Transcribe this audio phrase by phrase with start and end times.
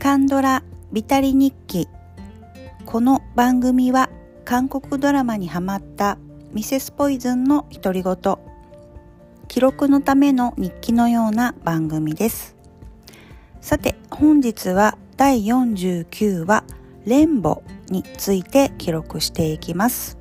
[0.00, 1.86] カンドラビタリ日記。
[2.86, 4.08] この番組は
[4.46, 6.16] 韓国ドラマにハマった
[6.52, 8.16] ミセスポイズンの独り言。
[9.46, 12.56] 記録のための日記のような番組です。
[13.60, 16.64] さて本日は第49話
[17.04, 20.16] レンボについて記録していきます。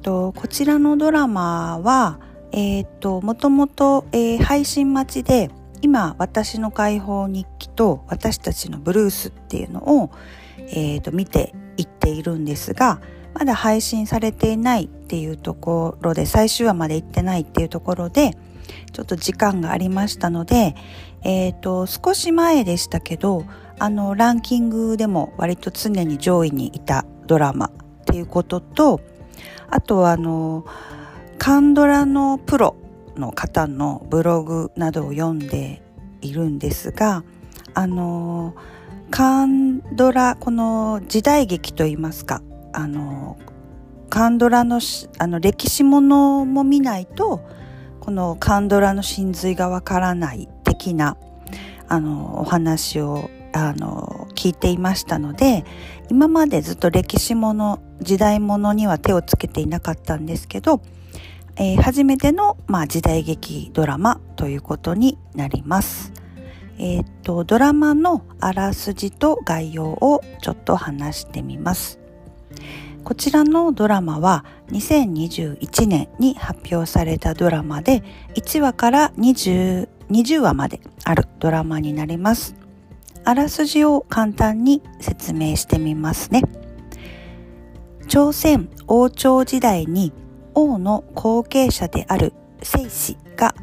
[0.00, 2.18] とこちらのドラマは
[2.50, 5.50] えっ、ともともと、えー、配信待ちで
[5.84, 10.10] 今私の解放日記と私たちのブルースっていうのを、
[10.56, 13.02] えー、と見ていっているんですが
[13.34, 18.34] まだ配信されていないっていうところで最終話まで行ってないっていうところで
[18.92, 20.74] ちょっと時間がありましたので、
[21.22, 23.44] えっ、ー、と少し前でしたけど
[23.78, 27.70] あのランキングでも割と常に上位にいたドラマっ
[28.06, 29.02] ていうことと
[29.68, 30.64] あとはあの
[31.36, 32.74] カンドラのプロ
[33.16, 35.83] の方のブログなどを読んで
[36.24, 37.24] いるんですが
[37.74, 38.54] あの
[39.10, 43.38] カンドラこの時代劇といいますかあの
[44.10, 44.80] カンドラの
[45.18, 47.40] あの歴史ものも見ないと
[48.00, 51.16] このカンドラの真髄がわからない的な
[51.88, 55.64] あのお話をあの聞いていましたので
[56.10, 60.82] 今までずっと歴史もの時代ものには手をつけていなかったんですけど
[61.56, 66.12] えー、初めての、まあ、時代劇ドラマということになります。
[66.78, 72.00] えー、っと、ドラマのあらすじと概要をちょっと話してみます。
[73.04, 78.02] こちらのドラマは2021年に発表されたドラマで
[78.34, 82.56] 1話から 20, 20話まであるドラマになります。
[83.24, 86.42] あらすじを簡単に説明してみますね。
[88.08, 90.12] 朝鮮王朝時代に
[90.54, 93.54] 王の後継者である聖子が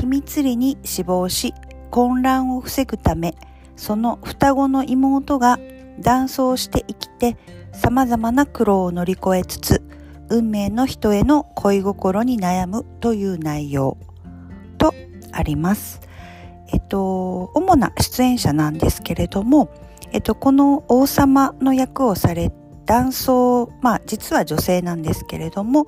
[0.00, 1.54] 秘密裏に死亡し
[1.90, 3.34] 混乱を防ぐため
[3.76, 5.58] その双子の妹が
[6.00, 7.36] 断層して生きて
[7.72, 9.82] 様々な苦労を乗り越えつつ
[10.30, 13.96] 運命の人への恋心に悩むという内容
[14.76, 14.92] と
[15.32, 16.00] あります。
[16.70, 19.70] えっと、主な出演者なんですけれども、
[20.12, 22.52] えっと、この王様の役をされ
[22.84, 25.86] 男装、まあ実は女性なんですけれども、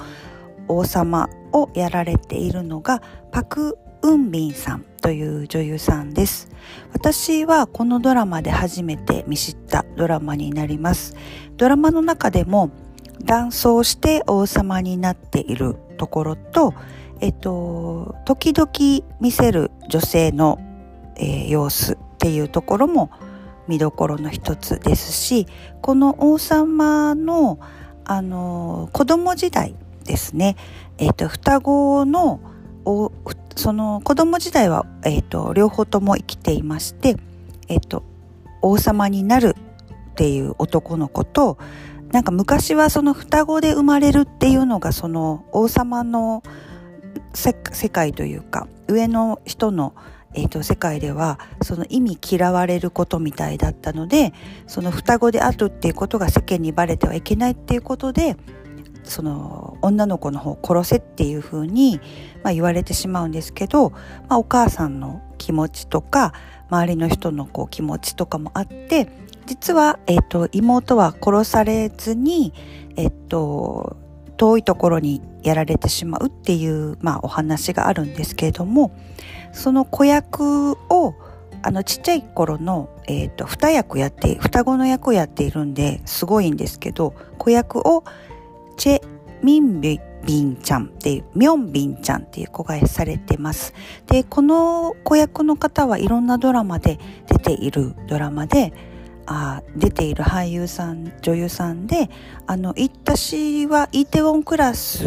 [0.71, 6.49] 王様をやられているのがパク・ウンビンさんという女優さんです。
[6.93, 11.17] 私はこのドラマで初めて見知ったドラマになります。
[11.57, 12.71] ドラマの中でも
[13.25, 16.73] 男装して王様になっているところと、
[17.21, 18.71] えっと、時々
[19.21, 20.59] 見せる女性の、
[21.17, 23.11] えー、様子っていうところも
[23.69, 25.47] 見どころの一つですし、
[25.83, 27.59] この王様の
[28.05, 29.75] あの子供時代
[30.11, 30.57] ですね、
[30.99, 32.41] え、ー、と、双子の
[32.85, 33.13] お
[33.55, 37.17] その子供時代は、え、ー、と、両方とも生きていまして、
[37.69, 38.03] え、ー、と、
[38.61, 39.55] 王様になる
[40.11, 41.59] っていう男の子と、
[42.11, 46.43] なんか昔はその双子で生まれるっていうのがその王様の
[47.33, 47.55] 世
[47.89, 49.95] 界というか上の人の、
[50.35, 54.33] えーと、世界ではその意味嫌われることみたいだったので
[54.67, 58.37] その双子であるっていうことが世間にバレてはいけないっていうことで
[59.05, 62.01] その女の子の方を殺せっていうふうに、
[62.43, 66.33] まあ、言われてしまうんですけど、まあ、お母さんの気持ちとか
[66.69, 69.09] 周りの人のこう気持ちとかもあって
[69.47, 72.53] 実は、えーと、妹は殺されずに、
[72.97, 73.97] えーと、
[74.37, 78.93] 遠いところにやられてしまうっていう、まあ、お話があるんですけれども
[79.53, 81.15] その子役を
[81.63, 88.05] あのちっちゃい頃の、えー、と二役やって双子の役をやっているんですごいんですけど子役を
[88.81, 89.01] チェ・
[89.43, 93.75] ミンビンちゃんっていう、ミョンビンちゃんっていう子がされてます。
[94.07, 98.73] で、この子役の方はいろんなドラマで出ているドラマで、
[99.27, 102.09] あ出ている俳優さん、女優さんで、
[102.47, 105.05] あの、私はイーテウォンクラス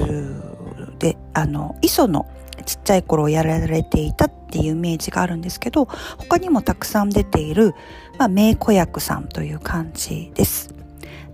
[1.00, 2.28] で、あの、磯の
[2.68, 5.88] ちっちゃい頃やられていたっていうイメージがあるんですけど、
[6.20, 7.74] 他にもたくさん出ている、
[8.20, 10.83] まあ、名子役さんという感じです。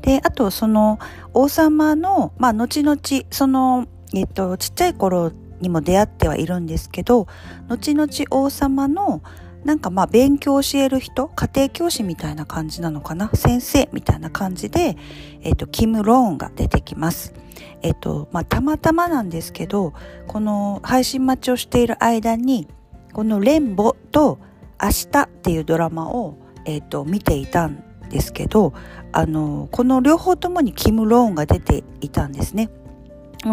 [0.02, 1.00] で、あとその
[1.34, 3.00] 王様の、まあ後々
[3.32, 7.28] その、えっと、ちっちゃい頃にも出会ってはいるんですけど、
[7.68, 9.22] 後々王様の
[9.66, 13.30] なんかまあ勉強を教える人、家庭教師みたいな感じなのかな？
[13.34, 14.96] 先生みたいな感じで、
[15.42, 17.34] えっと、キム・ローンが出てきます。
[17.82, 19.94] えっと、まあたまたまなんですけど、
[20.28, 22.70] この配信待ちをしている間に、
[23.12, 24.40] このレンボと
[24.82, 28.74] 明日っていうドラマを、えっと、見ていたんですですけど
[29.12, 32.70] あのこの両方ともにキム・ローンが出ていたんですね。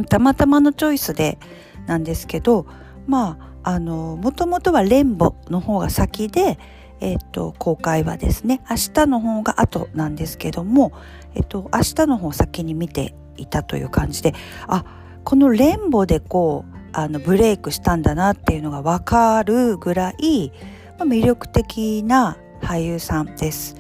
[0.09, 1.39] たまたまのチョイスで
[1.87, 2.67] なんですけど
[3.07, 6.59] まああのもともとはレンボの方が先で、
[7.01, 10.93] えっ、と、公開はですね、明日の方が後なんですけども、
[11.35, 14.35] えっ、と、明日の方を先に見ていたという感じで、
[14.67, 14.85] あ、
[15.25, 20.53] このレンボでこう、あの、ブレイクしたんだなっていうのがわかるぐらい、
[20.99, 23.77] まあ、魅力的な俳優さんです。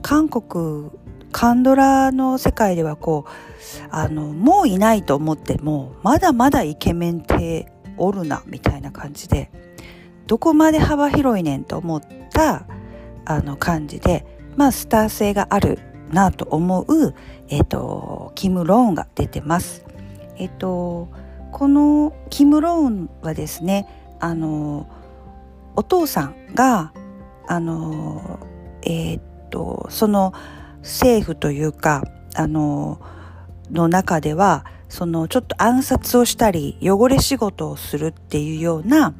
[0.00, 0.90] 韓国、
[1.32, 3.30] カンドラの世界ではこう、
[3.90, 9.50] あの、もういないと思っても、まだまだイケメンっておるな、みたいな感じで、
[10.26, 12.02] どこまで幅広いねんと思っ
[12.32, 12.66] た
[13.24, 14.26] あの感じで、
[14.56, 15.78] まあ、スター性がある
[16.10, 17.14] なと思う、
[17.48, 19.84] えっ、ー、と、キム・ローンが出てます。
[20.36, 21.08] えっ、ー、と、
[21.52, 23.86] このキム・ローンはですね、
[24.20, 24.86] あの、
[25.76, 26.92] お父さんが、
[27.46, 28.38] あの、
[28.82, 30.32] えっ、ー、と、その
[30.80, 32.04] 政府というか、
[32.34, 33.00] あの、
[33.70, 39.14] の中では、そのちょっと暗殺をしたり汚れ仕事をするっていうような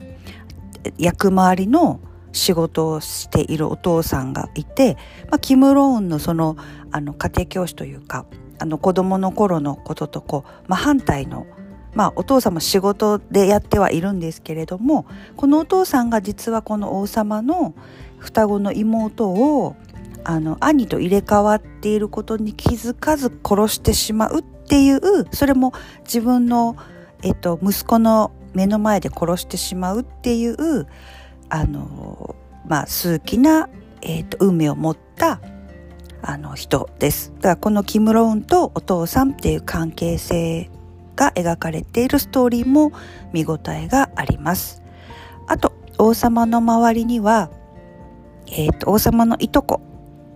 [0.97, 2.01] 役回りの
[2.33, 4.97] 仕事をしているお父さんがいて、
[5.31, 6.57] まあ、キム・ローンのその
[6.91, 8.27] あの家庭教師というか
[8.59, 11.47] あの子供の頃のこととこう、まあ、反対の、
[11.95, 17.75] まあ、お父さんも仕事でやってはいるんですけれどもこのお父さんが実はこの王様の
[18.19, 19.77] 双子の妹を
[20.25, 25.01] あの兄と入れ替わっていることに気づかず殺してしまうっていう
[25.33, 25.73] それも
[26.05, 26.77] 自分の、
[27.23, 30.87] えっと、息子の目の前で殺してしまうっていう
[31.49, 32.37] あの
[32.67, 33.69] まあ数奇な、
[34.03, 35.41] えーと、運命を持った
[36.21, 37.33] あの人です。
[37.37, 40.71] だからこのキム・ロウンとお父さんっていう関係性
[41.17, 42.93] が描かれているストーリーも
[43.33, 44.83] 見応えがあります。
[45.47, 47.51] あと王様の周りには、
[48.47, 49.81] えーと、王様のいとこ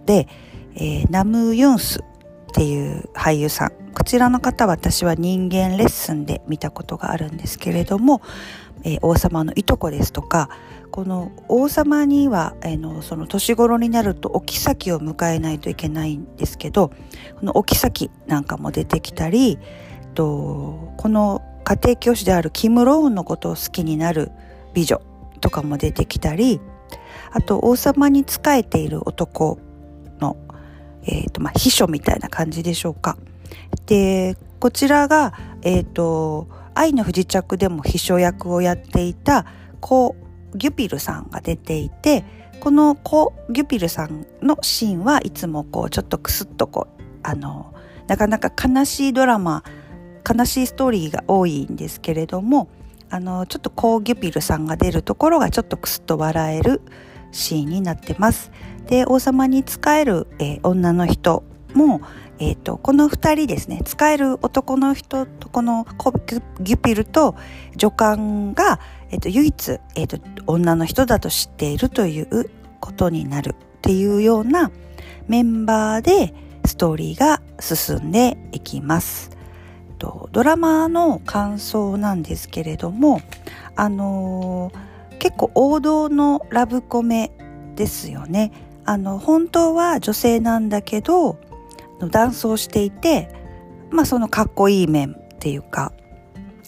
[0.06, 0.28] で、
[0.74, 8.20] えー、ナム・ユンスっていう俳優さんこちらの方私は人間レッスンで見たことがあるんですけれども、
[8.84, 10.48] えー、王様のいとこですとか
[10.90, 19.58] この王様には、えー、のその年頃になるとお妃を迎えないといけないんですけどこのお妃なんかも出てきたり
[20.14, 24.32] とこの家庭教師であるキム・ローンのことを好きになる
[24.74, 25.00] 美女
[25.40, 26.60] とかも出てきたり
[27.30, 29.58] あと王様に仕えている男
[31.04, 33.16] え、ー、と、まあ、秘書みたいな感じでしょうか。
[33.86, 39.46] で、こちらが、え、ー、と、愛の不時着でも秘書役をやっていた
[39.80, 40.16] コ・
[40.54, 42.24] ギュピルさんが出ていて、
[42.60, 47.74] このコ・ギュピルさんのシーンはいつもこう、ちょっとクスッとこう、あの、
[48.06, 49.64] なかなか悲しいドラマ、
[50.28, 52.68] 悲しいストーリーが多いんですけれども、
[53.10, 56.80] あの、ちょっとコ・ギュピルさんが出るところがちょっとクスッと笑える
[57.32, 58.50] シーンになってます。
[58.86, 61.44] で王様に仕える、えー、女の人
[61.74, 62.00] も、
[62.38, 65.86] えーと、この2人ですね使える男の人とこの
[66.60, 67.34] ギュピルと
[67.72, 68.80] 助官が、
[69.10, 72.50] えーと、唯一、えーと、女の人だと知っているという
[72.80, 74.70] ことになるっていうような
[75.28, 76.34] メンバーで
[76.64, 79.30] ストーリーが進んでいきます。
[80.32, 83.20] ドラマの感想なんですけれども
[83.76, 87.30] あのー、結構王道のラブコメ
[87.76, 88.50] ですよね。
[88.84, 91.38] あの本当は女性なんだけど
[92.00, 93.28] 男装していて
[93.90, 95.92] まあそのかっこいい面っていうか、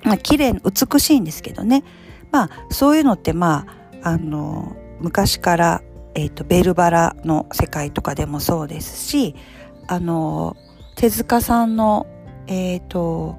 [0.04, 1.84] まあ綺麗美しいんですけどね。
[2.30, 3.66] まあそういうのってま
[4.02, 5.82] ああの昔から、
[6.14, 9.34] えーと、ベルバラの世界とかでもそうですし
[9.86, 10.56] あの
[10.96, 12.06] 手塚さんの
[12.46, 13.36] えっ、ー、と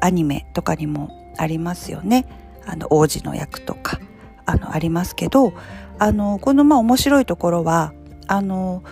[0.00, 2.26] アニメとかにもありますよね。
[2.66, 3.98] あの王子の役とか
[4.46, 5.52] あのありますけど
[5.98, 7.92] あのこのまあ面白いところは
[8.26, 8.82] あの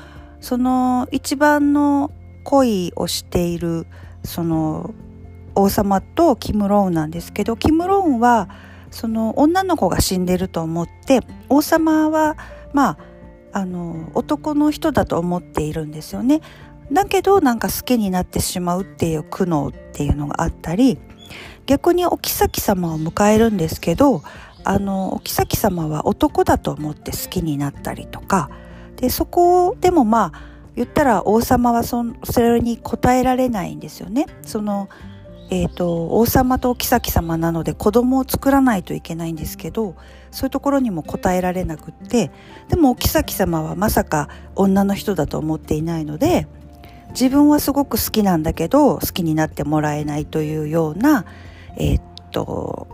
[0.41, 2.11] その一番の
[2.45, 3.87] 恋をしている
[4.25, 4.95] その
[5.55, 8.49] 王様とキム・ローンなんですけどキム・ローンは
[8.91, 12.37] その女の子が死んでると思って王様は
[12.73, 12.99] まあ
[13.55, 16.41] あの男の人だと思っているんですよね。
[16.91, 20.99] だけどなんか好きになってしまうっていう苦悩っていうのがあったり
[21.67, 24.23] 逆にお妃様を迎えるんですけど
[24.65, 28.51] あのお妃様は男だと思って好きになったりとか
[28.97, 30.41] でそこでもまあ
[30.75, 32.05] 言ったら王様はそ
[32.39, 34.27] れに応えられないんですよね。
[34.43, 34.89] その
[35.51, 39.97] えーと、王様とお妃様なので子供を作らないといけないんですけど
[40.31, 42.31] そういうところにも応えられなくって
[42.71, 46.49] でもお妃様はまさか女の人だと思っていないので
[47.11, 51.27] 自分はすごく好きなんだけど好きになってもらえないというような、
[51.77, 52.89] えー、っと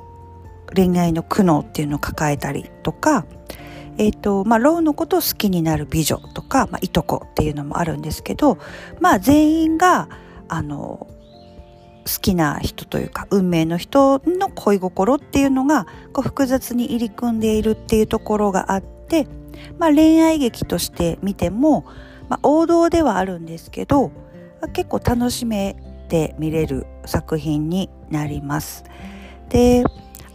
[0.75, 3.26] 恋愛の苦悩っていうのを抱えたりとか、
[3.98, 8.58] えっ、ー、と、まあ、ローのことを好きになる美女とか、まあ、いとこっていうのもあるんですけど、
[9.00, 10.08] まあ、全員が、
[10.48, 11.08] あの、
[12.06, 19.26] 好きな人というか、運命の人の恋心っていうのが、こう複雑に入り組んでいるっていうところがあって、
[19.78, 21.84] まあ、恋愛劇として見ても、
[22.28, 24.12] まあ、王道ではあるんですけど、
[24.72, 25.76] 結構楽しめ
[26.08, 28.84] て見れる作品になります。
[29.50, 29.84] で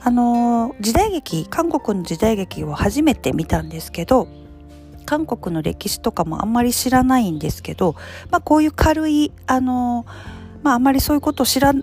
[0.06, 4.28] あの時代劇韓国の時代劇を初めて見たんですけど
[5.06, 7.96] 韓国の歴史とかもあんまり知らないんですけど、
[8.30, 10.06] まあ、こういう軽いあの、
[10.62, 11.74] まあ、あんまりそういうことを知ら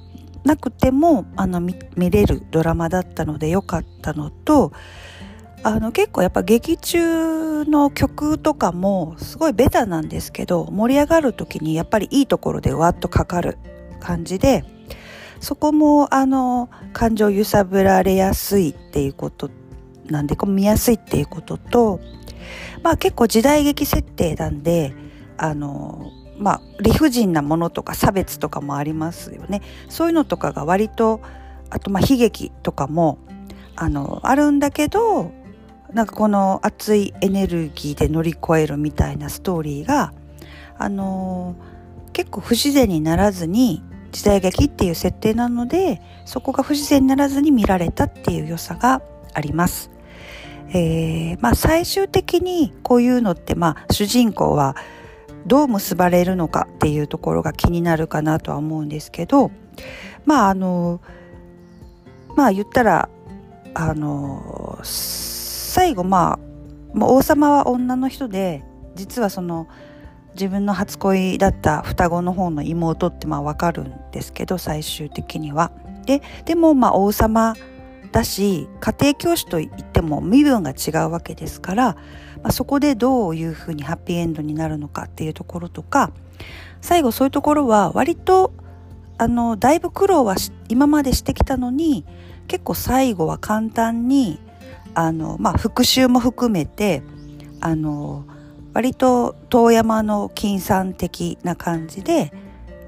[0.44, 4.72] なくてもあの見れるドラマだったのでよかったのと
[5.62, 13.58] あの結構やっぱ劇中の曲とかもすごいベタなんですけど盛り上がる時にやっぱりいいところでわっとかかる
[14.00, 14.64] 感じで
[15.40, 19.50] そこもあの感情揺さぶられやすいっていうこと
[20.06, 22.00] なんで見やすいっていうことと
[22.82, 24.94] まあ結構時代劇設定なんで
[25.36, 29.62] あのまあ理不尽なものとか差別とかもありますよね。
[29.88, 31.20] そういうのとかが割と
[31.70, 33.18] あとまあ悲劇とかも
[33.76, 35.32] あのあるんだけど
[35.92, 40.12] なんかこの熱いエネルギーで乗り越えるみたいなストーリーが
[40.80, 41.56] あの、
[42.14, 49.02] 結構不自然にならずに時代劇っていう設定なのでそこが不自然にならずに見られたっていう良さが
[49.34, 49.90] あります。
[50.72, 54.76] えー、まあ最終的にこういうのってまあ主人公は
[55.46, 59.50] どう結ばれるのかっていうところが気になるかなとは思うんですけど
[60.24, 61.00] まああの
[62.36, 63.08] まあ言ったら
[63.74, 68.62] あの最後まあ王様は女の人で
[68.94, 69.66] 実はその
[70.34, 75.72] 自分の初恋だった双子の方の妹ってまあ分かるんですけど最終的には。
[76.06, 77.54] ででもまあ王様
[78.12, 81.84] だし家庭教師といっても身分が違うわけですから、
[82.42, 86.10] まあ、そこでどういうふうにハッピーエンドになるのかっていうところとか
[86.80, 88.52] 最後そういうところは割と
[89.18, 90.36] あのだいぶ苦労は
[90.68, 92.04] 今までしてきたのに
[92.48, 94.40] 結構最後は簡単に
[94.94, 97.02] あの、まあ、復習も含めて
[97.60, 98.24] あの
[98.72, 102.32] 割と遠山の金さん的な感じで、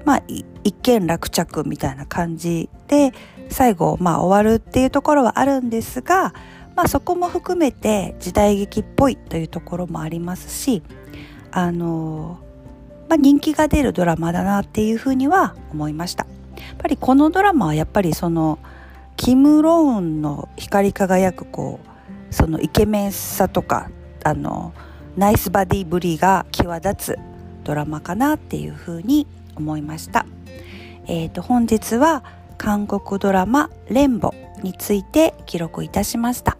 [0.05, 0.23] まあ、
[0.63, 3.13] 一見落着みたいな感じで
[3.49, 6.33] 最後、まあ、終わるっていうところはあるんですが、
[6.75, 10.83] まあ、そこも含めて時代劇っぽいというところもありますし
[11.51, 12.39] あの、
[13.09, 16.25] まあ、人気が出るドラマだなっていうふうには思いました。
[16.55, 18.57] やっぱりこのドラマはやっぱりその
[19.15, 23.89] キム・ローンの光り輝くこうそのイケメンさとか
[24.23, 24.73] あの
[25.15, 27.19] ナイスバディぶりが際立つ
[27.63, 30.25] ドラマかなっていうふうに思いました。
[31.07, 32.23] えー、と本日は
[32.57, 36.57] 韓国ドラマ「レンボ」について記録いたしました。